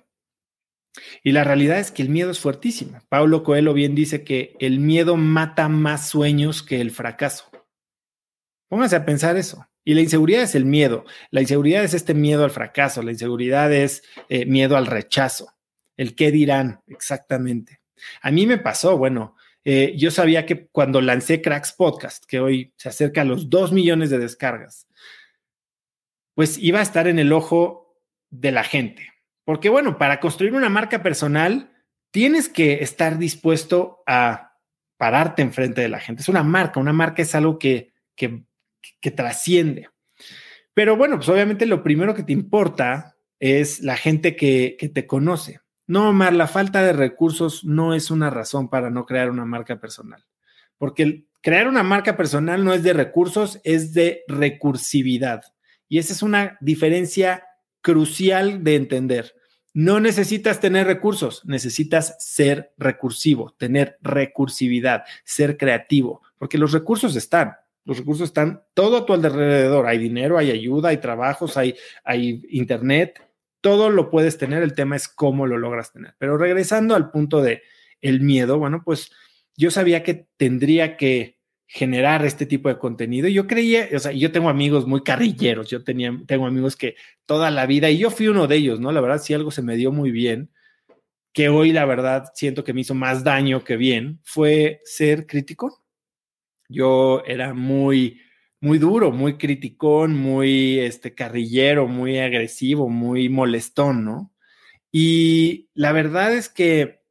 Y 1.22 1.32
la 1.32 1.44
realidad 1.44 1.80
es 1.80 1.90
que 1.90 2.00
el 2.00 2.08
miedo 2.08 2.30
es 2.30 2.40
fuertísimo. 2.40 2.98
Paulo 3.10 3.42
Coelho 3.42 3.75
bien 3.75 3.94
dice 3.94 4.25
que 4.25 4.56
el 4.58 4.80
miedo 4.80 5.19
mata 5.19 5.69
más 5.69 6.08
sueños 6.08 6.62
que 6.62 6.80
el 6.80 6.92
fracaso. 6.92 7.50
Póngase 8.70 8.96
a 8.96 9.04
pensar 9.04 9.36
eso. 9.36 9.69
Y 9.84 9.92
la 9.92 10.00
inseguridad 10.00 10.44
es 10.44 10.54
el 10.54 10.64
miedo. 10.64 11.04
La 11.30 11.42
inseguridad 11.42 11.84
es 11.84 11.92
este 11.92 12.14
miedo 12.14 12.44
al 12.44 12.52
fracaso. 12.52 13.02
La 13.02 13.12
inseguridad 13.12 13.70
es 13.70 14.02
eh, 14.30 14.47
miedo 14.47 14.78
al 14.78 14.87
rechazo 14.87 15.58
el 15.99 16.14
qué 16.14 16.31
dirán 16.31 16.81
exactamente. 16.87 17.83
A 18.23 18.31
mí 18.31 18.47
me 18.47 18.57
pasó, 18.57 18.97
bueno, 18.97 19.37
eh, 19.64 19.95
yo 19.97 20.11
sabía 20.11 20.47
que 20.47 20.69
cuando 20.69 21.02
lancé 21.02 21.43
Cracks 21.43 21.73
Podcast, 21.73 22.25
que 22.25 22.40
hoy 22.40 22.73
se 22.76 22.88
acerca 22.88 23.21
a 23.21 23.25
los 23.25 23.50
dos 23.50 23.73
millones 23.73 24.09
de 24.09 24.19
descargas, 24.19 24.87
pues 26.35 26.57
iba 26.57 26.78
a 26.78 26.83
estar 26.83 27.07
en 27.09 27.19
el 27.19 27.33
ojo 27.33 28.00
de 28.31 28.52
la 28.52 28.64
gente. 28.64 29.12
Porque 29.45 29.69
bueno, 29.69 29.99
para 29.99 30.21
construir 30.21 30.55
una 30.55 30.69
marca 30.69 31.02
personal, 31.02 31.73
tienes 32.11 32.49
que 32.49 32.83
estar 32.83 33.19
dispuesto 33.19 34.02
a 34.07 34.57
pararte 34.97 35.43
enfrente 35.43 35.81
de 35.81 35.88
la 35.88 36.00
gente. 36.00 36.23
Es 36.23 36.28
una 36.28 36.45
marca, 36.45 36.81
una 36.81 36.93
marca 36.93 37.23
es 37.23 37.35
algo 37.35 37.59
que, 37.59 37.93
que, 38.14 38.45
que 39.00 39.11
trasciende. 39.11 39.88
Pero 40.75 40.97
bueno, 40.97 41.17
pues 41.17 41.28
obviamente 41.28 41.67
lo 41.67 41.83
primero 41.83 42.14
que 42.14 42.23
te 42.23 42.33
importa 42.33 43.17
es 43.40 43.81
la 43.81 43.97
gente 43.97 44.37
que, 44.37 44.76
que 44.78 44.88
te 44.88 45.07
conoce. 45.07 45.61
No, 45.88 46.11
Omar, 46.11 46.35
la 46.35 46.47
falta 46.47 46.83
de 46.83 46.92
recursos 46.92 47.64
no 47.64 47.95
es 47.95 48.11
una 48.11 48.28
razón 48.28 48.68
para 48.68 48.90
no 48.90 49.07
crear 49.07 49.30
una 49.30 49.47
marca 49.47 49.80
personal, 49.80 50.25
porque 50.76 51.25
crear 51.40 51.66
una 51.66 51.83
marca 51.83 52.14
personal 52.14 52.62
no 52.62 52.75
es 52.75 52.83
de 52.83 52.92
recursos, 52.92 53.59
es 53.64 53.95
de 53.95 54.23
recursividad. 54.28 55.42
Y 55.88 55.97
esa 55.97 56.12
es 56.12 56.23
una 56.23 56.59
diferencia 56.61 57.42
crucial 57.80 58.62
de 58.62 58.76
entender. 58.76 59.35
No 59.73 59.99
necesitas 59.99 60.61
tener 60.61 60.87
recursos, 60.87 61.42
necesitas 61.47 62.16
ser 62.18 62.75
recursivo, 62.76 63.54
tener 63.59 63.97
recursividad, 64.02 65.04
ser 65.25 65.57
creativo, 65.57 66.21
porque 66.37 66.59
los 66.59 66.73
recursos 66.73 67.16
están, 67.16 67.57
los 67.87 67.97
recursos 67.97 68.28
están 68.28 68.62
todo 68.75 68.99
a 68.99 69.07
tu 69.07 69.14
alrededor. 69.14 69.87
Hay 69.87 69.97
dinero, 69.97 70.37
hay 70.37 70.50
ayuda, 70.50 70.90
hay 70.90 70.99
trabajos, 70.99 71.57
hay, 71.57 71.75
hay 72.04 72.42
internet, 72.50 73.23
todo 73.61 73.91
lo 73.91 74.11
puedes 74.11 74.38
tener, 74.38 74.62
el 74.62 74.75
tema 74.75 74.97
es 74.97 75.09
cómo 75.09 75.47
lo 75.47 75.59
logras 75.59 75.93
tener. 75.93 76.15
Pero 76.19 76.38
regresando 76.38 76.95
al 76.95 77.11
punto 77.11 77.43
de 77.43 77.62
el 78.00 78.21
miedo, 78.21 78.59
bueno, 78.59 78.83
pues 78.85 79.11
yo 79.57 79.71
sabía 79.71 80.03
que 80.03 80.27
tendría 80.37 80.97
que 80.97 81.38
generar 81.67 82.25
este 82.25 82.47
tipo 82.47 82.69
de 82.69 82.79
contenido. 82.79 83.29
Yo 83.29 83.47
creía, 83.47 83.88
o 83.95 83.99
sea, 83.99 84.12
yo 84.12 84.33
tengo 84.33 84.49
amigos 84.49 84.87
muy 84.87 85.03
carrilleros, 85.03 85.69
yo 85.69 85.85
tenía, 85.85 86.17
tengo 86.27 86.47
amigos 86.47 86.77
que 86.77 86.97
toda 87.27 87.50
la 87.50 87.67
vida, 87.67 87.91
y 87.91 87.99
yo 87.99 88.11
fui 88.11 88.29
uno 88.29 88.47
de 88.47 88.57
ellos, 88.57 88.81
¿no? 88.81 88.91
La 88.91 89.03
verdad, 89.03 89.21
si 89.21 89.35
algo 89.35 89.50
se 89.50 89.62
me 89.62 89.77
dio 89.77 89.93
muy 89.93 90.11
bien, 90.11 90.50
que 91.35 91.50
hoy 91.50 91.73
la 91.73 91.85
verdad 91.85 92.33
siento 92.35 92.65
que 92.65 92.73
me 92.73 92.81
hizo 92.81 92.95
más 92.95 93.23
daño 93.23 93.65
que 93.65 93.77
bien, 93.77 94.19
fue 94.25 94.81
ser 94.85 95.27
crítico. 95.27 95.85
Yo 96.69 97.23
era 97.27 97.53
muy 97.55 98.21
muy 98.61 98.79
duro, 98.79 99.12
muy 99.12 99.38
criticón, 99.38 100.17
muy 100.17 100.81
este, 100.81 101.15
carrillero, 101.15 101.87
muy 101.87 102.19
agresivo, 102.19 102.88
muy 102.88 103.29
molestón, 103.29 104.05
¿no? 104.05 104.33
Y 104.91 105.69
la 105.75 105.93
verdad 105.93 106.33
es 106.35 106.49
que 106.49 107.03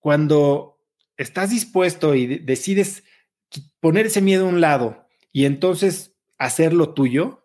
cuando 0.00 0.78
estás 1.16 1.50
dispuesto 1.50 2.14
y 2.14 2.38
decides 2.38 3.04
poner 3.80 4.06
ese 4.06 4.22
miedo 4.22 4.46
a 4.46 4.48
un 4.48 4.60
lado 4.60 5.06
y 5.32 5.44
entonces 5.44 6.14
hacerlo 6.38 6.94
tuyo, 6.94 7.44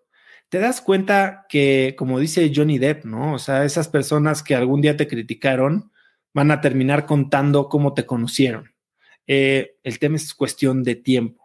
te 0.50 0.60
das 0.60 0.82
cuenta 0.82 1.46
que, 1.50 1.96
como 1.98 2.20
dice 2.20 2.52
Johnny 2.56 2.78
Depp, 2.78 3.06
¿no? 3.06 3.34
O 3.34 3.40
sea, 3.40 3.66
esas 3.66 3.88
personas 3.88 4.44
que 4.44 4.56
algún 4.56 4.82
día 4.82 4.96
te 4.96 5.08
criticaron 5.08 5.92
van 6.34 6.52
a 6.52 6.62
terminar 6.62 7.06
contando 7.06 7.70
cómo 7.70 7.94
te 7.94 8.06
conocieron. 8.06 8.74
Eh, 9.28 9.78
el 9.84 10.00
tema 10.00 10.18
es 10.18 10.34
cuestión 10.34 10.84
de 10.84 10.96
tiempo. 10.96 11.43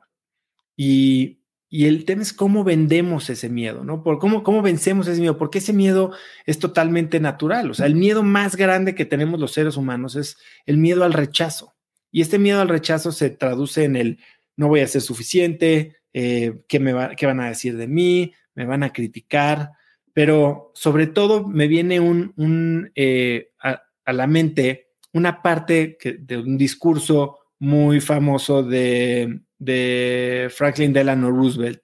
Y, 0.79 1.41
y, 1.69 1.87
el 1.87 2.05
tema 2.05 2.23
es 2.23 2.33
cómo 2.33 2.63
vendemos 2.63 3.29
ese 3.31 3.49
miedo, 3.49 3.83
¿no? 3.83 4.03
Por 4.03 4.19
cómo, 4.19 4.45
cómo 4.45 4.63
vencemos 4.63 5.09
ese 5.09 5.21
miedo, 5.21 5.37
porque 5.37 5.59
ese 5.59 5.73
miedo 5.73 6.13
es 6.47 6.59
totalmente 6.59 7.19
natural. 7.19 7.71
O 7.71 7.75
sea, 7.75 7.87
el 7.87 7.97
miedo 7.97 8.23
más 8.23 8.55
grande 8.55 8.95
que 8.95 9.05
tenemos 9.05 9.41
los 9.41 9.53
seres 9.53 9.77
humanos 9.77 10.15
es 10.15 10.39
el 10.67 10.79
miedo 10.79 11.05
al 11.05 11.13
rechazo. 11.13 11.75
Y 12.13 12.21
este 12.21 12.39
miedo 12.39 12.61
al 12.61 12.69
rechazo 12.69 13.11
se 13.11 13.31
traduce 13.31 13.85
en 13.85 13.97
el 13.97 14.19
no 14.57 14.69
voy 14.69 14.81
a 14.81 14.87
ser 14.87 15.03
suficiente, 15.03 15.97
eh, 16.13 16.63
¿qué, 16.69 16.81
me 16.81 16.93
va, 16.93 17.15
¿qué 17.17 17.27
van 17.27 17.41
a 17.41 17.49
decir 17.49 17.77
de 17.77 17.89
mí? 17.89 18.33
me 18.59 18.67
van 18.67 18.83
a 18.83 18.93
criticar, 18.93 19.71
pero 20.13 20.73
sobre 20.75 21.07
todo 21.07 21.47
me 21.47 21.69
viene 21.69 22.01
un, 22.01 22.91
eh, 22.97 23.51
a, 23.61 23.81
la 24.13 24.27
mente 24.27 24.89
una 25.13 25.43
parte 25.43 25.97
de 26.03 26.37
un 26.37 26.59
discurso 26.59 27.39
muy 27.61 28.01
famoso 28.01 28.65
de, 28.65 29.43
Franklin 29.59 30.93
Delano 30.93 31.31
Roosevelt, 31.31 31.83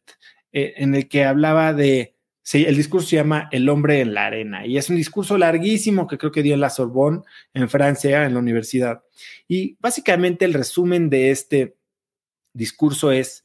eh, 0.53 0.75
en 0.77 0.95
el 0.95 1.09
que 1.09 1.25
hablaba 1.25 1.73
de, 1.73 2.17
sí, 2.43 2.65
el 2.65 2.77
discurso 2.77 3.09
se 3.09 3.17
llama 3.17 3.49
El 3.51 3.69
hombre 3.69 4.01
en 4.01 4.15
la 4.15 4.27
arena, 4.27 4.67
y 4.67 4.79
es 4.79 4.89
un 4.91 4.97
discurso 4.97 5.37
larguísimo 5.37 6.07
que 6.07 6.19
creo 6.19 6.33
que 6.33 6.43
dio 6.43 6.55
en 6.55 6.61
la 6.61 6.71
Sorbonne, 6.71 7.23
en 7.53 7.69
Francia, 7.69 8.25
en 8.25 8.35
la 8.35 8.41
universidad. 8.41 9.03
Y 9.49 9.77
básicamente 9.81 10.45
el 10.45 10.55
resumen 10.55 11.11
de 11.11 11.31
este 11.31 11.77
discurso 12.53 13.11
es, 13.11 13.45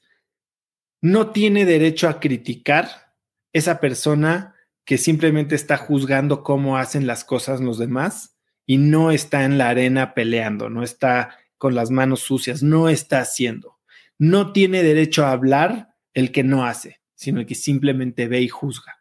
no 1.01 1.31
tiene 1.31 1.65
derecho 1.65 2.07
a 2.09 2.19
criticar 2.19 3.15
esa 3.53 3.79
persona 3.79 4.55
que 4.85 4.97
simplemente 4.97 5.55
está 5.55 5.77
juzgando 5.77 6.43
cómo 6.43 6.77
hacen 6.77 7.07
las 7.07 7.23
cosas 7.23 7.61
los 7.61 7.77
demás 7.77 8.37
y 8.65 8.77
no 8.77 9.11
está 9.11 9.45
en 9.45 9.57
la 9.57 9.69
arena 9.69 10.13
peleando, 10.13 10.69
no 10.69 10.83
está 10.83 11.37
con 11.57 11.75
las 11.75 11.89
manos 11.89 12.21
sucias, 12.21 12.61
no 12.61 12.89
está 12.89 13.19
haciendo. 13.19 13.78
No 14.19 14.53
tiene 14.53 14.83
derecho 14.83 15.25
a 15.25 15.31
hablar 15.31 15.95
el 16.13 16.31
que 16.31 16.43
no 16.43 16.65
hace, 16.65 17.01
sino 17.15 17.39
el 17.39 17.47
que 17.47 17.55
simplemente 17.55 18.27
ve 18.27 18.41
y 18.41 18.47
juzga. 18.47 18.99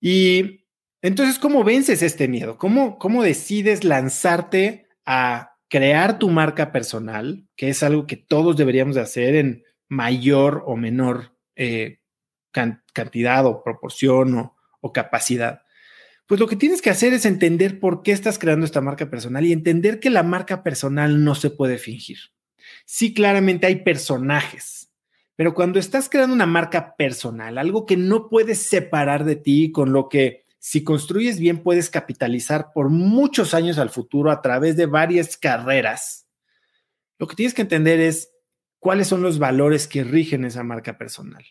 Y 0.00 0.66
entonces, 1.02 1.38
¿cómo 1.38 1.64
vences 1.64 2.02
este 2.02 2.28
miedo? 2.28 2.56
¿Cómo, 2.56 2.98
cómo 2.98 3.22
decides 3.22 3.84
lanzarte 3.84 4.88
a 5.04 5.54
crear 5.68 6.18
tu 6.18 6.30
marca 6.30 6.72
personal, 6.72 7.48
que 7.56 7.68
es 7.68 7.82
algo 7.82 8.06
que 8.06 8.16
todos 8.16 8.56
deberíamos 8.56 8.94
de 8.94 9.00
hacer 9.02 9.34
en 9.34 9.64
mayor 9.88 10.62
o 10.66 10.76
menor 10.76 11.36
eh, 11.56 11.98
cantidad 12.92 13.44
o 13.46 13.62
proporción 13.62 14.52
o, 14.80 14.92
capacidad. 14.92 15.62
Pues 16.26 16.38
lo 16.38 16.46
que 16.46 16.56
tienes 16.56 16.82
que 16.82 16.90
hacer 16.90 17.12
es 17.14 17.26
entender 17.26 17.80
por 17.80 18.02
qué 18.02 18.12
estás 18.12 18.38
creando 18.38 18.66
esta 18.66 18.80
marca 18.80 19.10
personal 19.10 19.44
y 19.44 19.52
entender 19.52 19.98
que 19.98 20.10
la 20.10 20.22
marca 20.22 20.62
personal 20.62 21.24
no 21.24 21.34
se 21.34 21.50
puede 21.50 21.78
fingir. 21.78 22.18
Sí, 22.84 23.14
claramente 23.14 23.66
hay 23.66 23.76
personajes, 23.76 24.90
pero 25.36 25.54
cuando 25.54 25.78
estás 25.78 26.08
creando 26.08 26.34
una 26.34 26.46
marca 26.46 26.96
personal, 26.96 27.58
algo 27.58 27.86
que 27.86 27.96
no 27.96 28.28
puedes 28.28 28.58
separar 28.60 29.24
de 29.24 29.36
ti, 29.36 29.72
con 29.72 29.92
lo 29.92 30.08
que 30.08 30.44
si 30.58 30.82
construyes 30.82 31.38
bien 31.38 31.62
puedes 31.62 31.90
capitalizar 31.90 32.72
por 32.72 32.88
muchos 32.88 33.52
años 33.52 33.78
al 33.78 33.90
futuro 33.90 34.30
a 34.30 34.40
través 34.40 34.76
de 34.76 34.86
varias 34.86 35.36
carreras, 35.36 36.26
lo 37.18 37.26
que 37.26 37.36
tienes 37.36 37.54
que 37.54 37.62
entender 37.62 38.00
es 38.00 38.30
cuáles 38.78 39.08
son 39.08 39.22
los 39.22 39.38
valores 39.38 39.86
que 39.86 40.04
rigen 40.04 40.44
esa 40.44 40.62
marca 40.62 40.98
personal 40.98 41.44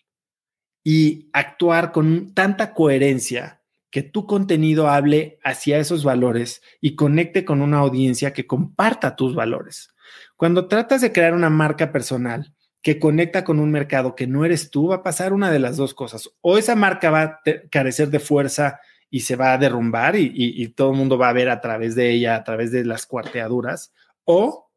y 0.83 1.29
actuar 1.33 1.91
con 1.91 2.33
tanta 2.33 2.73
coherencia 2.73 3.61
que 3.89 4.01
tu 4.01 4.25
contenido 4.25 4.89
hable 4.89 5.39
hacia 5.43 5.77
esos 5.77 6.03
valores 6.03 6.63
y 6.81 6.95
conecte 6.95 7.45
con 7.45 7.61
una 7.61 7.77
audiencia 7.77 8.33
que 8.33 8.47
comparta 8.47 9.15
tus 9.15 9.35
valores. 9.35 9.92
Cuando 10.35 10.67
tratas 10.67 11.01
de 11.01 11.11
crear 11.11 11.33
una 11.33 11.49
marca 11.49 11.91
personal 11.91 12.53
que 12.81 12.99
conecta 12.99 13.43
con 13.43 13.59
un 13.59 13.71
mercado 13.71 14.15
que 14.15 14.27
no 14.27 14.43
eres 14.45 14.69
tú, 14.69 14.89
va 14.89 14.95
a 14.95 15.03
pasar 15.03 15.33
una 15.33 15.51
de 15.51 15.59
las 15.59 15.77
dos 15.77 15.93
cosas. 15.93 16.29
O 16.41 16.57
esa 16.57 16.75
marca 16.75 17.09
va 17.09 17.21
a 17.21 17.39
carecer 17.69 18.09
de 18.09 18.19
fuerza 18.19 18.79
y 19.09 19.21
se 19.21 19.35
va 19.35 19.53
a 19.53 19.57
derrumbar 19.57 20.15
y, 20.15 20.67
todo 20.69 20.91
el 20.91 20.97
mundo 20.97 21.17
va 21.17 21.29
a 21.29 21.33
ver 21.33 21.49
a 21.49 21.61
través 21.61 21.95
de 21.95 22.11
ella, 22.11 22.35
a 22.35 22.43
través 22.43 22.71
de 22.71 22.83
las 22.83 23.05
cuarteaduras, 23.05 23.93
o 24.25 24.71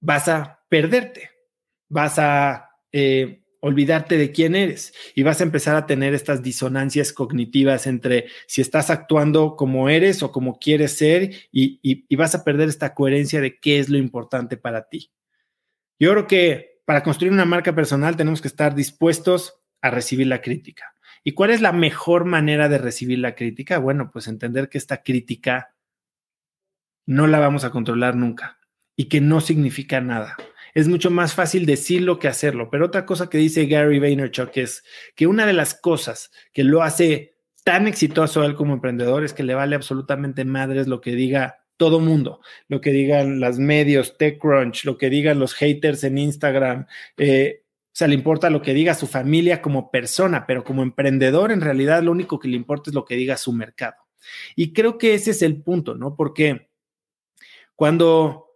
vas 0.00 0.26
a 0.28 0.60
perderte, 0.68 1.30
vas 1.88 2.18
a 2.18 2.70
eh, 2.92 3.39
olvidarte 3.60 4.16
de 4.16 4.32
quién 4.32 4.54
eres 4.54 4.92
y 5.14 5.22
vas 5.22 5.40
a 5.40 5.44
empezar 5.44 5.76
a 5.76 5.86
tener 5.86 6.14
estas 6.14 6.42
disonancias 6.42 7.12
cognitivas 7.12 7.86
entre 7.86 8.26
si 8.46 8.60
estás 8.60 8.90
actuando 8.90 9.56
como 9.56 9.88
eres 9.88 10.22
o 10.22 10.32
como 10.32 10.58
quieres 10.58 10.96
ser 10.96 11.30
y, 11.52 12.16
vas 12.16 12.34
a 12.34 12.44
perder 12.44 12.68
esta 12.68 12.94
coherencia 12.94 13.40
de 13.40 13.58
qué 13.58 13.78
es 13.78 13.88
lo 13.88 13.98
importante 13.98 14.56
para 14.56 14.88
ti. 14.88 15.10
Yo 15.98 16.10
creo 16.12 16.26
que 16.26 16.82
para 16.84 17.02
construir 17.02 17.32
una 17.32 17.44
marca 17.44 17.74
personal 17.74 18.16
tenemos 18.16 18.40
que 18.40 18.48
estar 18.48 18.74
dispuestos 18.74 19.60
a 19.82 19.90
recibir 19.90 20.26
la 20.26 20.40
crítica. 20.40 20.94
¿Y 21.22 21.32
cuál 21.32 21.50
es 21.50 21.60
la 21.60 21.72
mejor 21.72 22.24
manera 22.24 22.68
de 22.68 22.78
recibir 22.78 23.18
la 23.18 23.34
crítica? 23.34 23.78
Bueno, 23.78 24.10
pues 24.10 24.26
entender 24.26 24.68
que 24.70 24.78
esta 24.78 25.02
crítica 25.02 25.74
no 27.06 27.26
la 27.26 27.38
vamos 27.38 27.64
a 27.64 27.70
controlar 27.70 28.16
nunca 28.16 28.58
y 28.96 29.06
que 29.06 29.20
no 29.20 29.40
significa 29.40 30.00
nada 30.00 30.36
es 30.74 30.88
mucho 30.88 31.10
más 31.10 31.34
fácil 31.34 31.66
decirlo 31.66 32.18
que 32.18 32.28
hacerlo. 32.28 32.68
Pero 32.70 32.86
otra 32.86 33.06
cosa 33.06 33.28
que 33.28 33.38
dice 33.38 33.66
Gary 33.66 33.98
Vaynerchuk 33.98 34.56
es 34.56 34.84
que 35.14 35.26
una 35.26 35.46
de 35.46 35.52
las 35.52 35.74
cosas 35.74 36.30
que 36.52 36.64
lo 36.64 36.82
hace 36.82 37.36
tan 37.64 37.86
exitoso 37.86 38.44
él 38.44 38.54
como 38.54 38.74
emprendedor 38.74 39.24
es 39.24 39.32
que 39.32 39.42
le 39.42 39.54
vale 39.54 39.76
absolutamente 39.76 40.44
madres 40.44 40.86
lo 40.86 41.00
que 41.00 41.12
diga 41.12 41.60
todo 41.76 41.98
mundo, 41.98 42.40
lo 42.68 42.80
que 42.80 42.90
digan 42.90 43.40
los 43.40 43.58
medios, 43.58 44.18
TechCrunch, 44.18 44.84
lo 44.84 44.98
que 44.98 45.08
digan 45.08 45.38
los 45.38 45.54
haters 45.54 46.04
en 46.04 46.18
Instagram. 46.18 46.86
Eh, 47.16 47.62
o 47.86 47.92
sea, 47.92 48.06
le 48.06 48.14
importa 48.14 48.50
lo 48.50 48.60
que 48.60 48.74
diga 48.74 48.94
su 48.94 49.06
familia 49.06 49.62
como 49.62 49.90
persona, 49.90 50.46
pero 50.46 50.62
como 50.62 50.82
emprendedor, 50.82 51.50
en 51.50 51.62
realidad 51.62 52.02
lo 52.02 52.12
único 52.12 52.38
que 52.38 52.48
le 52.48 52.56
importa 52.56 52.90
es 52.90 52.94
lo 52.94 53.04
que 53.04 53.16
diga 53.16 53.36
su 53.36 53.52
mercado. 53.52 53.96
Y 54.54 54.72
creo 54.72 54.98
que 54.98 55.14
ese 55.14 55.30
es 55.30 55.42
el 55.42 55.62
punto, 55.62 55.94
¿no? 55.94 56.16
Porque 56.16 56.68
cuando 57.74 58.49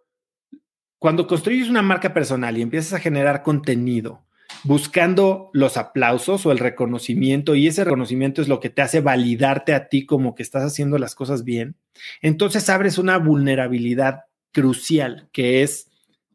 cuando 0.99 1.27
construyes 1.27 1.69
una 1.69 1.83
marca 1.83 2.15
personal 2.15 2.57
y 2.57 2.63
empiezas 2.63 2.95
a 2.95 3.01
generar 3.01 3.43
contenido 3.43 4.25
buscando 4.65 5.51
los 5.53 5.77
aplausos 5.77 6.47
o 6.47 6.53
el 6.53 6.59
reconocimiento 6.59 7.55
y 7.55 7.67
ese 7.67 7.85
reconocimiento 7.85 8.41
es 8.41 8.49
lo 8.49 8.61
que 8.61 8.71
te 8.71 8.83
hace 8.83 9.01
validarte 9.01 9.75
a 9.75 9.89
ti 9.89 10.07
como 10.07 10.35
que 10.35 10.43
estás 10.43 10.63
haciendo 10.63 10.99
las 10.99 11.15
cosas 11.15 11.45
bien, 11.45 11.77
entonces 12.23 12.69
abres 12.71 12.99
una 12.99 13.19
vulnerabilidad 13.19 14.25
crucial 14.53 15.29
que 15.33 15.63
es 15.63 15.91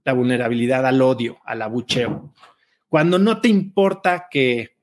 la 0.06 0.14
vulnerabilidad 0.14 0.86
al 0.86 1.02
odio, 1.02 1.40
al 1.44 1.62
abucheo. 1.62 2.34
Cuando 2.88 3.20
no 3.20 3.42
te 3.42 3.50
importa 3.50 4.28
que 4.30 4.78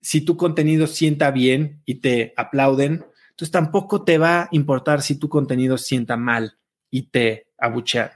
si 0.00 0.22
tu 0.22 0.36
contenido 0.36 0.86
sienta 0.86 1.30
bien 1.30 1.82
y 1.84 1.96
te 1.96 2.34
aplauden, 2.36 3.04
entonces 3.30 3.50
tampoco 3.50 4.04
te 4.04 4.18
va 4.18 4.42
a 4.42 4.48
importar 4.50 5.02
si 5.02 5.18
tu 5.18 5.28
contenido 5.28 5.78
sienta 5.78 6.16
mal 6.16 6.58
y 6.90 7.04
te 7.04 7.46
abuchean 7.58 8.10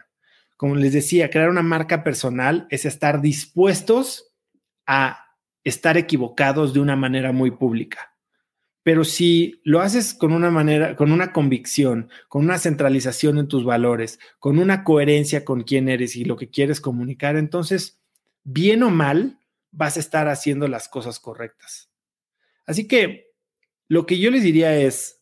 como 0.57 0.75
les 0.77 0.93
decía, 0.93 1.31
crear 1.31 1.51
una 1.51 1.63
marca 1.63 2.03
personal 2.03 2.67
es 2.71 2.85
estar 2.85 3.21
dispuestos 3.21 4.33
a 4.87 5.27
estar 5.65 5.97
equivocados 5.97 6.73
de 6.73 6.81
una 6.81 6.97
manera 6.97 7.33
muy 7.33 7.51
pública. 7.51 8.15
Pero 8.83 9.03
si 9.03 9.61
lo 9.65 9.81
haces 9.81 10.15
con 10.15 10.33
una 10.33 10.49
manera, 10.51 10.95
con 10.95 11.11
una 11.11 11.33
convicción, 11.33 12.09
con 12.29 12.45
una 12.45 12.57
centralización 12.57 13.37
en 13.37 13.49
tus 13.49 13.65
valores, 13.65 14.21
con 14.39 14.61
una 14.61 14.85
coherencia 14.85 15.45
con 15.45 15.65
quién 15.65 15.89
eres 15.89 16.15
y 16.15 16.25
lo 16.25 16.37
que 16.37 16.51
quieres 16.51 16.81
comunicar, 16.81 17.37
entonces, 17.37 18.01
bien 18.45 18.85
o 18.85 18.91
mal, 18.91 19.41
vas 19.73 19.97
a 19.97 20.01
estar 20.01 20.29
haciendo 20.29 20.69
las 20.69 20.89
cosas 20.89 21.19
correctas. 21.19 21.91
Así 22.65 22.87
que 22.87 23.33
lo 23.89 24.07
que 24.07 24.21
yo 24.21 24.31
les 24.31 24.45
diría 24.45 24.77
es, 24.77 25.21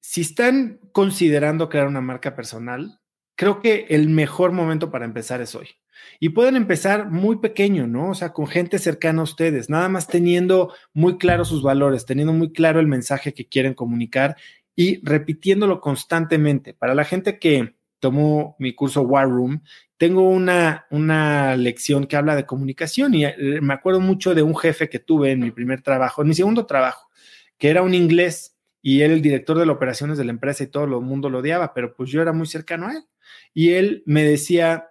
si 0.00 0.20
están 0.20 0.78
considerando 0.92 1.68
crear 1.70 1.86
una 1.86 2.02
marca 2.02 2.36
personal, 2.36 2.97
creo 3.38 3.60
que 3.60 3.86
el 3.90 4.08
mejor 4.08 4.50
momento 4.50 4.90
para 4.90 5.04
empezar 5.04 5.40
es 5.40 5.54
hoy. 5.54 5.68
Y 6.18 6.30
pueden 6.30 6.56
empezar 6.56 7.08
muy 7.08 7.36
pequeño, 7.36 7.86
¿no? 7.86 8.10
O 8.10 8.14
sea, 8.14 8.32
con 8.32 8.48
gente 8.48 8.80
cercana 8.80 9.20
a 9.20 9.24
ustedes, 9.24 9.70
nada 9.70 9.88
más 9.88 10.08
teniendo 10.08 10.74
muy 10.92 11.18
claro 11.18 11.44
sus 11.44 11.62
valores, 11.62 12.04
teniendo 12.04 12.32
muy 12.32 12.52
claro 12.52 12.80
el 12.80 12.88
mensaje 12.88 13.34
que 13.34 13.46
quieren 13.46 13.74
comunicar 13.74 14.36
y 14.74 15.00
repitiéndolo 15.04 15.80
constantemente. 15.80 16.74
Para 16.74 16.96
la 16.96 17.04
gente 17.04 17.38
que 17.38 17.76
tomó 18.00 18.56
mi 18.58 18.74
curso 18.74 19.02
War 19.02 19.28
Room, 19.28 19.62
tengo 19.96 20.28
una, 20.28 20.86
una 20.90 21.56
lección 21.56 22.06
que 22.06 22.16
habla 22.16 22.34
de 22.34 22.44
comunicación 22.44 23.14
y 23.14 23.24
eh, 23.24 23.60
me 23.62 23.74
acuerdo 23.74 24.00
mucho 24.00 24.34
de 24.34 24.42
un 24.42 24.56
jefe 24.56 24.88
que 24.88 24.98
tuve 24.98 25.30
en 25.30 25.40
mi 25.40 25.52
primer 25.52 25.82
trabajo, 25.82 26.22
en 26.22 26.28
mi 26.28 26.34
segundo 26.34 26.66
trabajo, 26.66 27.08
que 27.56 27.70
era 27.70 27.82
un 27.82 27.94
inglés 27.94 28.56
y 28.82 29.02
él 29.02 29.12
el 29.12 29.22
director 29.22 29.56
de 29.58 29.66
las 29.66 29.76
operaciones 29.76 30.18
de 30.18 30.24
la 30.24 30.32
empresa 30.32 30.64
y 30.64 30.68
todo 30.68 30.84
el 30.84 30.90
mundo 31.02 31.30
lo 31.30 31.38
odiaba, 31.38 31.72
pero 31.72 31.94
pues 31.94 32.10
yo 32.10 32.20
era 32.20 32.32
muy 32.32 32.48
cercano 32.48 32.88
a 32.88 32.92
él. 32.94 33.04
Y 33.54 33.70
él 33.70 34.02
me 34.06 34.22
decía 34.22 34.90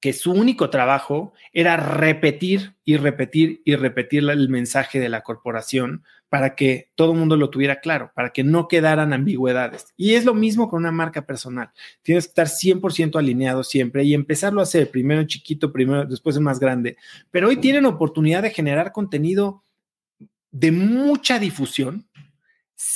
que 0.00 0.12
su 0.12 0.32
único 0.32 0.70
trabajo 0.70 1.32
era 1.52 1.76
repetir 1.76 2.76
y 2.84 2.96
repetir 2.96 3.62
y 3.64 3.76
repetir 3.76 4.28
el 4.28 4.48
mensaje 4.48 5.00
de 5.00 5.08
la 5.08 5.22
corporación 5.22 6.04
para 6.28 6.54
que 6.54 6.90
todo 6.96 7.12
el 7.12 7.18
mundo 7.18 7.36
lo 7.36 7.50
tuviera 7.50 7.80
claro, 7.80 8.10
para 8.14 8.30
que 8.30 8.44
no 8.44 8.68
quedaran 8.68 9.12
ambigüedades. 9.12 9.94
Y 9.96 10.14
es 10.14 10.24
lo 10.24 10.34
mismo 10.34 10.68
con 10.68 10.80
una 10.80 10.92
marca 10.92 11.24
personal. 11.24 11.70
Tienes 12.02 12.26
que 12.26 12.30
estar 12.30 12.48
100% 12.48 13.18
alineado 13.18 13.64
siempre 13.64 14.04
y 14.04 14.12
empezarlo 14.12 14.60
a 14.60 14.64
hacer 14.64 14.90
primero 14.90 15.24
chiquito, 15.24 15.72
primero, 15.72 16.04
después 16.04 16.36
en 16.36 16.42
más 16.42 16.58
grande. 16.58 16.96
Pero 17.30 17.48
hoy 17.48 17.56
tienen 17.56 17.86
oportunidad 17.86 18.42
de 18.42 18.50
generar 18.50 18.92
contenido 18.92 19.62
de 20.50 20.72
mucha 20.72 21.38
difusión 21.38 22.06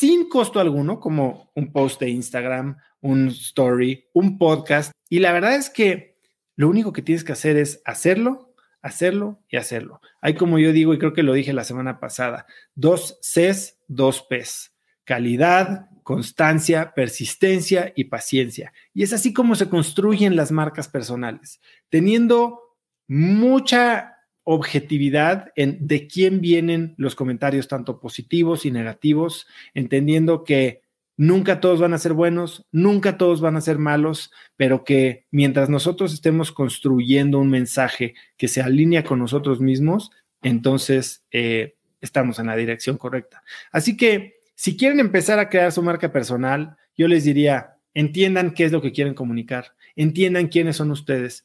sin 0.00 0.30
costo 0.30 0.60
alguno, 0.60 0.98
como 0.98 1.52
un 1.54 1.72
post 1.72 2.00
de 2.00 2.08
Instagram, 2.08 2.78
un 3.02 3.28
story, 3.28 4.08
un 4.14 4.38
podcast. 4.38 4.92
Y 5.10 5.18
la 5.18 5.30
verdad 5.30 5.56
es 5.56 5.68
que 5.68 6.16
lo 6.56 6.70
único 6.70 6.94
que 6.94 7.02
tienes 7.02 7.22
que 7.22 7.32
hacer 7.32 7.58
es 7.58 7.82
hacerlo, 7.84 8.54
hacerlo 8.80 9.42
y 9.50 9.58
hacerlo. 9.58 10.00
Hay 10.22 10.36
como 10.36 10.58
yo 10.58 10.72
digo, 10.72 10.94
y 10.94 10.98
creo 10.98 11.12
que 11.12 11.22
lo 11.22 11.34
dije 11.34 11.52
la 11.52 11.64
semana 11.64 12.00
pasada, 12.00 12.46
dos 12.74 13.18
Cs, 13.20 13.76
dos 13.88 14.22
Ps. 14.22 14.72
Calidad, 15.04 15.90
constancia, 16.02 16.94
persistencia 16.94 17.92
y 17.94 18.04
paciencia. 18.04 18.72
Y 18.94 19.02
es 19.02 19.12
así 19.12 19.34
como 19.34 19.54
se 19.54 19.68
construyen 19.68 20.34
las 20.34 20.50
marcas 20.50 20.88
personales, 20.88 21.60
teniendo 21.90 22.58
mucha 23.06 24.16
objetividad 24.44 25.52
en 25.56 25.86
de 25.86 26.06
quién 26.06 26.40
vienen 26.40 26.94
los 26.96 27.14
comentarios 27.14 27.68
tanto 27.68 28.00
positivos 28.00 28.64
y 28.66 28.70
negativos, 28.70 29.46
entendiendo 29.74 30.44
que 30.44 30.82
nunca 31.16 31.60
todos 31.60 31.80
van 31.80 31.92
a 31.92 31.98
ser 31.98 32.14
buenos, 32.14 32.66
nunca 32.72 33.18
todos 33.18 33.40
van 33.42 33.56
a 33.56 33.60
ser 33.60 33.78
malos, 33.78 34.30
pero 34.56 34.84
que 34.84 35.26
mientras 35.30 35.68
nosotros 35.68 36.14
estemos 36.14 36.50
construyendo 36.50 37.38
un 37.38 37.50
mensaje 37.50 38.14
que 38.38 38.48
se 38.48 38.62
alinea 38.62 39.04
con 39.04 39.18
nosotros 39.18 39.60
mismos, 39.60 40.10
entonces 40.40 41.22
eh, 41.30 41.76
estamos 42.00 42.38
en 42.38 42.46
la 42.46 42.56
dirección 42.56 42.96
correcta. 42.96 43.42
Así 43.70 43.96
que 43.96 44.40
si 44.54 44.76
quieren 44.76 45.00
empezar 45.00 45.38
a 45.38 45.48
crear 45.50 45.72
su 45.72 45.82
marca 45.82 46.10
personal, 46.10 46.76
yo 46.96 47.06
les 47.06 47.24
diría, 47.24 47.76
entiendan 47.92 48.52
qué 48.54 48.64
es 48.64 48.72
lo 48.72 48.80
que 48.80 48.92
quieren 48.92 49.14
comunicar, 49.14 49.74
entiendan 49.96 50.48
quiénes 50.48 50.76
son 50.76 50.90
ustedes, 50.90 51.44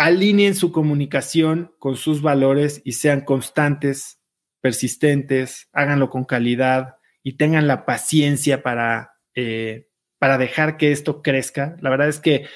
alineen 0.00 0.54
su 0.54 0.72
comunicación 0.72 1.74
con 1.78 1.94
sus 1.94 2.22
valores 2.22 2.80
y 2.86 2.92
sean 2.92 3.20
constantes, 3.20 4.18
persistentes, 4.62 5.68
háganlo 5.74 6.08
con 6.08 6.24
calidad 6.24 6.96
y 7.22 7.36
tengan 7.36 7.66
la 7.66 7.84
paciencia 7.84 8.62
para, 8.62 9.12
eh, 9.34 9.88
para 10.18 10.38
dejar 10.38 10.78
que 10.78 10.90
esto 10.90 11.20
crezca. 11.20 11.76
La 11.82 11.90
verdad 11.90 12.08
es 12.08 12.18
que 12.18 12.46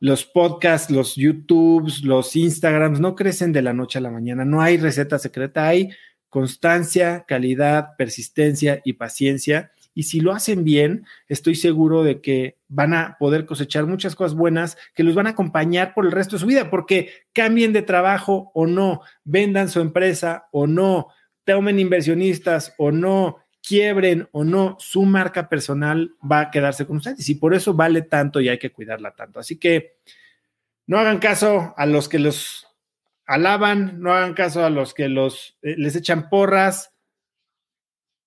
los 0.00 0.24
podcasts, 0.24 0.90
los 0.90 1.14
YouTubes, 1.14 2.04
los 2.04 2.36
Instagrams 2.36 3.00
no 3.00 3.14
crecen 3.14 3.52
de 3.52 3.60
la 3.60 3.74
noche 3.74 3.98
a 3.98 4.02
la 4.02 4.10
mañana. 4.10 4.46
No 4.46 4.62
hay 4.62 4.78
receta 4.78 5.18
secreta, 5.18 5.68
hay 5.68 5.90
constancia, 6.30 7.26
calidad, 7.28 7.96
persistencia 7.98 8.80
y 8.82 8.94
paciencia. 8.94 9.72
Y 9.94 10.04
si 10.04 10.20
lo 10.20 10.32
hacen 10.32 10.64
bien, 10.64 11.06
estoy 11.28 11.54
seguro 11.54 12.02
de 12.02 12.20
que 12.20 12.56
van 12.68 12.94
a 12.94 13.16
poder 13.18 13.46
cosechar 13.46 13.86
muchas 13.86 14.16
cosas 14.16 14.36
buenas 14.36 14.76
que 14.94 15.04
los 15.04 15.14
van 15.14 15.28
a 15.28 15.30
acompañar 15.30 15.94
por 15.94 16.04
el 16.04 16.12
resto 16.12 16.36
de 16.36 16.40
su 16.40 16.46
vida, 16.46 16.68
porque 16.68 17.10
cambien 17.32 17.72
de 17.72 17.82
trabajo 17.82 18.50
o 18.54 18.66
no, 18.66 19.02
vendan 19.22 19.68
su 19.68 19.80
empresa 19.80 20.48
o 20.50 20.66
no, 20.66 21.08
tomen 21.44 21.78
inversionistas 21.78 22.74
o 22.76 22.90
no, 22.90 23.38
quiebren 23.66 24.28
o 24.32 24.44
no, 24.44 24.76
su 24.78 25.02
marca 25.02 25.48
personal 25.48 26.14
va 26.20 26.40
a 26.40 26.50
quedarse 26.50 26.86
con 26.86 26.98
ustedes 26.98 27.28
y 27.28 27.36
por 27.36 27.54
eso 27.54 27.72
vale 27.72 28.02
tanto 28.02 28.40
y 28.40 28.48
hay 28.48 28.58
que 28.58 28.72
cuidarla 28.72 29.12
tanto. 29.12 29.40
Así 29.40 29.58
que 29.58 29.96
no 30.86 30.98
hagan 30.98 31.18
caso 31.18 31.72
a 31.76 31.86
los 31.86 32.08
que 32.08 32.18
los 32.18 32.66
alaban, 33.26 34.00
no 34.00 34.12
hagan 34.12 34.34
caso 34.34 34.64
a 34.64 34.70
los 34.70 34.92
que 34.92 35.08
los 35.08 35.56
eh, 35.62 35.76
les 35.78 35.96
echan 35.96 36.28
porras, 36.28 36.93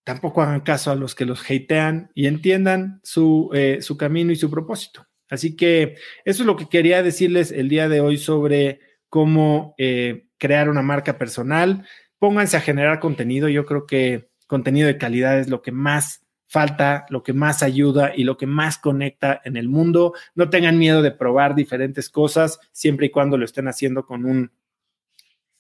tampoco 0.08 0.42
hagan 0.42 0.62
caso 0.62 0.90
a 0.90 0.96
los 0.96 1.16
que 1.16 1.26
los 1.26 1.44
hatean 1.52 2.12
y 2.16 2.28
entiendan 2.28 3.02
su, 3.04 3.50
eh, 3.54 3.80
su 3.82 3.98
camino 3.98 4.32
y 4.32 4.38
su 4.38 4.50
propósito. 4.50 5.06
Así 5.30 5.58
que 5.58 5.98
eso 6.24 6.44
es 6.44 6.48
lo 6.48 6.56
que 6.56 6.70
quería 6.70 7.04
decirles 7.04 7.52
el 7.52 7.68
día 7.68 7.90
de 7.90 8.00
hoy 8.00 8.18
sobre 8.18 8.80
cómo 9.10 9.76
eh, 9.78 10.30
crear 10.38 10.70
una 10.70 10.82
marca 10.82 11.18
personal. 11.18 11.86
Pónganse 12.20 12.56
a 12.56 12.62
generar 12.62 13.02
contenido. 13.02 13.50
Yo 13.50 13.66
creo 13.66 13.86
que 13.86 14.30
contenido 14.48 14.88
de 14.88 14.98
calidad 14.98 15.40
es 15.40 15.50
lo 15.50 15.62
que 15.62 15.74
más 15.74 16.26
falta, 16.48 17.06
lo 17.10 17.22
que 17.22 17.34
más 17.34 17.62
ayuda 17.62 18.14
y 18.16 18.24
lo 18.24 18.38
que 18.38 18.48
más 18.48 18.78
conecta 18.78 19.42
en 19.44 19.58
el 19.58 19.68
mundo. 19.68 20.14
No 20.36 20.50
tengan 20.50 20.78
miedo 20.78 21.02
de 21.02 21.12
probar 21.12 21.54
diferentes 21.54 22.10
cosas, 22.10 22.62
siempre 22.72 23.08
y 23.08 23.10
cuando 23.10 23.38
lo 23.38 23.44
estén 23.44 23.68
haciendo 23.68 24.06
con 24.06 24.24
un, 24.24 24.54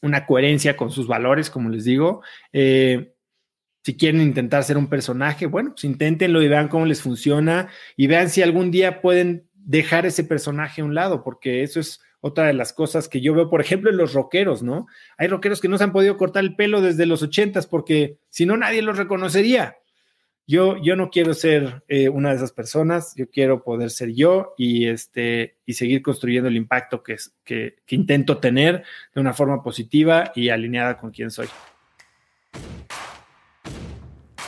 una 0.01 0.25
coherencia 0.25 0.77
con 0.77 0.89
sus 0.89 1.05
valores, 1.05 1.49
como 1.49 1.67
les 1.67 1.83
digo. 1.83 2.21
Eh, 2.53 3.13
si 3.87 3.95
quieren 3.95 4.19
intentar 4.19 4.65
ser 4.65 4.77
un 4.77 4.89
personaje, 4.89 5.45
bueno, 5.45 5.69
pues 5.69 5.85
inténtenlo 5.85 6.41
y 6.41 6.49
vean 6.49 6.67
cómo 6.67 6.85
les 6.85 7.01
funciona 7.01 7.69
y 7.95 8.07
vean 8.07 8.29
si 8.29 8.41
algún 8.41 8.69
día 8.69 8.99
pueden 8.99 9.47
dejar 9.53 10.05
ese 10.05 10.25
personaje 10.25 10.81
a 10.81 10.83
un 10.83 10.93
lado, 10.93 11.23
porque 11.23 11.63
eso 11.63 11.79
es 11.79 12.01
otra 12.19 12.47
de 12.47 12.53
las 12.53 12.73
cosas 12.73 13.07
que 13.07 13.21
yo 13.21 13.33
veo, 13.33 13.49
por 13.49 13.61
ejemplo, 13.61 13.89
en 13.89 13.95
los 13.95 14.11
rockeros, 14.11 14.61
¿no? 14.61 14.87
Hay 15.17 15.29
rockeros 15.29 15.61
que 15.61 15.69
no 15.69 15.77
se 15.77 15.85
han 15.85 15.93
podido 15.93 16.17
cortar 16.17 16.43
el 16.43 16.57
pelo 16.57 16.81
desde 16.81 17.05
los 17.05 17.23
ochentas 17.23 17.65
porque 17.65 18.17
si 18.27 18.45
no 18.45 18.57
nadie 18.57 18.81
los 18.81 18.97
reconocería. 18.97 19.77
Yo, 20.45 20.75
yo 20.83 20.97
no 20.97 21.09
quiero 21.09 21.33
ser 21.33 21.85
eh, 21.87 22.09
una 22.09 22.31
de 22.31 22.35
esas 22.35 22.51
personas, 22.51 23.13
yo 23.15 23.29
quiero 23.29 23.63
poder 23.63 23.89
ser 23.89 24.13
yo 24.13 24.53
y, 24.57 24.87
este, 24.87 25.59
y 25.65 25.75
seguir 25.75 26.01
construyendo 26.01 26.49
el 26.49 26.57
impacto 26.57 27.03
que, 27.03 27.15
que, 27.45 27.77
que 27.85 27.95
intento 27.95 28.39
tener 28.39 28.83
de 29.15 29.21
una 29.21 29.31
forma 29.31 29.63
positiva 29.63 30.33
y 30.35 30.49
alineada 30.49 30.97
con 30.97 31.11
quien 31.11 31.31
soy. 31.31 31.47